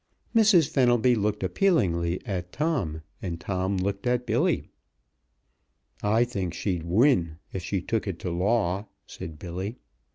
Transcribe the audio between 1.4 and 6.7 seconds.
appealingly at Tom, and Tom looked at Billy. "I think